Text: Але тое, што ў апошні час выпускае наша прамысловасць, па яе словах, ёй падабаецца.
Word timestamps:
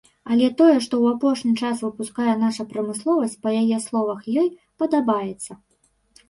Але 0.35 0.45
тое, 0.59 0.77
што 0.85 0.93
ў 1.03 1.05
апошні 1.17 1.51
час 1.67 1.83
выпускае 1.85 2.33
наша 2.45 2.65
прамысловасць, 2.71 3.37
па 3.45 3.53
яе 3.61 3.77
словах, 3.85 4.19
ёй 4.41 4.49
падабаецца. 4.83 5.61